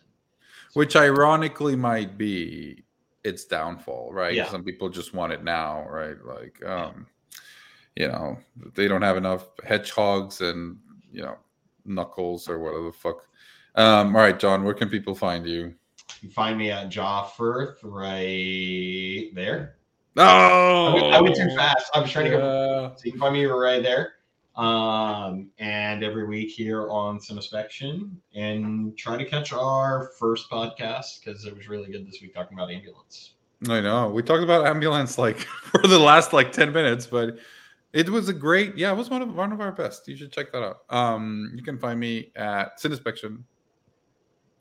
Which 0.74 0.96
ironically 0.96 1.76
might 1.76 2.18
be 2.18 2.84
its 3.24 3.46
downfall, 3.46 4.12
right? 4.12 4.34
Yeah. 4.34 4.50
Some 4.50 4.64
people 4.64 4.90
just 4.90 5.14
want 5.14 5.34
it 5.34 5.44
now, 5.44 5.88
right? 5.90 6.18
Like, 6.24 6.64
um, 6.66 7.08
you 7.96 8.08
know, 8.08 8.38
they 8.76 8.88
don't 8.88 9.02
have 9.02 9.18
enough 9.18 9.48
hedgehogs 9.66 10.42
and 10.42 10.78
you 11.12 11.22
know 11.22 11.38
knuckles 11.86 12.50
or 12.50 12.60
whatever 12.60 12.86
the 12.86 12.92
fuck. 12.92 13.28
Um, 13.76 14.16
all 14.16 14.22
right, 14.22 14.38
John, 14.38 14.64
where 14.64 14.74
can 14.74 14.90
people 14.90 15.16
find 15.16 15.48
you? 15.48 15.74
You 16.22 16.30
find 16.30 16.58
me 16.58 16.72
at 16.72 16.90
Jawfirth 16.90 17.78
right 17.84 19.30
there. 19.34 19.77
No, 20.18 20.24
I 21.14 21.22
went, 21.22 21.36
too 21.36 21.50
fast. 21.56 21.92
I 21.94 22.00
was 22.00 22.12
trying 22.12 22.26
to 22.26 22.32
go. 22.32 22.94
So 22.96 23.06
you 23.06 23.12
can 23.12 23.20
find 23.20 23.34
me 23.34 23.46
right 23.46 23.84
there. 23.84 24.14
Um, 24.56 25.52
and 25.60 26.04
every 26.04 26.26
week 26.26 26.50
here 26.50 26.90
on 26.90 27.20
Cinespection, 27.20 28.16
and 28.34 28.98
try 28.98 29.16
to 29.16 29.26
catch 29.26 29.54
our 29.54 30.10
first 30.18 30.50
podcast 30.50 31.24
because 31.24 31.46
it 31.46 31.56
was 31.56 31.70
really 31.70 31.92
good 31.92 32.08
this 32.08 32.20
week 32.20 32.34
talking 32.34 32.58
about 32.58 32.72
ambulance. 32.72 33.34
I 33.70 33.80
know 33.82 34.10
we 34.10 34.24
talked 34.24 34.44
about 34.44 34.66
ambulance 34.66 35.20
like 35.20 35.38
for 35.62 35.86
the 35.86 36.00
last 36.00 36.34
like 36.34 36.52
ten 36.52 36.74
minutes, 36.74 37.06
but 37.06 37.38
it 37.94 38.10
was 38.10 38.28
a 38.28 38.34
great. 38.34 38.76
Yeah, 38.76 38.92
it 38.92 38.98
was 38.98 39.12
one 39.12 39.22
of 39.22 39.36
one 39.36 39.52
of 39.52 39.62
our 39.62 39.72
best. 39.72 40.08
You 40.08 40.18
should 40.18 40.32
check 40.32 40.52
that 40.52 40.64
out. 40.64 40.78
Um, 40.90 41.52
you 41.56 41.62
can 41.62 41.78
find 41.78 42.00
me 42.00 42.32
at 42.36 42.80
Cinespection 42.80 43.44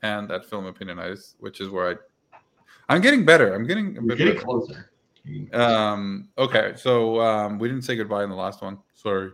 and 0.03 0.31
at 0.31 0.45
Film 0.45 0.71
Opinionitis, 0.71 1.33
which 1.39 1.61
is 1.61 1.69
where 1.69 1.89
I. 1.89 1.95
I'm 2.89 3.01
getting 3.01 3.25
better. 3.25 3.55
I'm 3.55 3.65
getting 3.65 3.97
a 3.97 4.01
bit 4.03 4.19
getting 4.19 4.33
better. 4.35 4.45
closer. 4.45 4.91
Um, 5.53 6.29
okay, 6.37 6.73
so 6.75 7.21
um, 7.21 7.59
we 7.59 7.67
didn't 7.67 7.83
say 7.83 7.95
goodbye 7.95 8.23
in 8.23 8.29
the 8.29 8.35
last 8.35 8.61
one. 8.61 8.79
Sorry, 8.93 9.31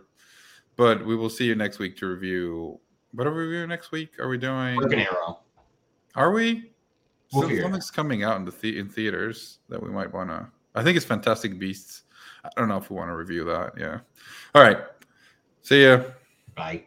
but 0.76 1.04
we 1.04 1.16
will 1.16 1.30
see 1.30 1.44
you 1.44 1.54
next 1.54 1.78
week 1.78 1.96
to 1.98 2.06
review. 2.06 2.80
What 3.12 3.26
are 3.26 3.32
we 3.32 3.42
reviewing 3.42 3.68
next 3.68 3.92
week? 3.92 4.18
Are 4.18 4.28
we 4.28 4.38
doing 4.38 4.76
Broken 4.76 5.00
Arrow? 5.00 5.40
Are 6.14 6.32
we? 6.32 6.72
We'll 7.32 7.48
so 7.48 7.60
something's 7.60 7.90
coming 7.90 8.22
out 8.22 8.36
in 8.36 8.44
the, 8.44 8.52
the 8.52 8.78
in 8.78 8.88
theaters 8.88 9.58
that 9.68 9.82
we 9.82 9.90
might 9.90 10.12
want 10.12 10.30
to. 10.30 10.46
I 10.74 10.82
think 10.82 10.96
it's 10.96 11.06
Fantastic 11.06 11.58
Beasts. 11.58 12.02
I 12.44 12.50
don't 12.56 12.68
know 12.68 12.76
if 12.76 12.90
we 12.90 12.96
want 12.96 13.08
to 13.08 13.16
review 13.16 13.44
that. 13.44 13.72
Yeah. 13.78 14.00
All 14.54 14.62
right. 14.62 14.78
See 15.62 15.84
ya. 15.84 16.02
Bye. 16.54 16.84